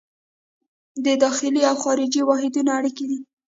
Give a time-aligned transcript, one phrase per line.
[1.03, 3.19] دا د داخلي او خارجي واحدونو اړیکې دي.